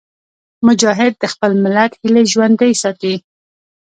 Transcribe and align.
مجاهد 0.67 1.13
د 1.19 1.23
خپل 1.33 1.51
ملت 1.63 1.91
هیلې 2.01 2.23
ژوندي 2.33 2.71
ساتي. 2.81 3.15